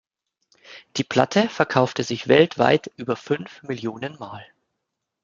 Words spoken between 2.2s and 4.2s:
weltweit über fünf Millionen